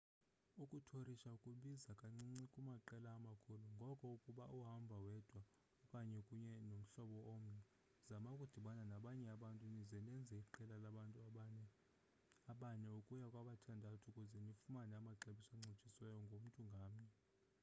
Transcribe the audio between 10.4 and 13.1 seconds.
iqela labantu abane